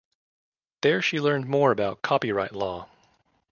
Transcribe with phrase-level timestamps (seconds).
[0.81, 2.89] There she learned more about copyright law.